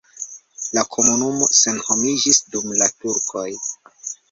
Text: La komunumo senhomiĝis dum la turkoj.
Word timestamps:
La 0.77 0.83
komunumo 0.95 1.49
senhomiĝis 1.59 2.41
dum 2.57 2.75
la 2.83 2.91
turkoj. 3.05 3.47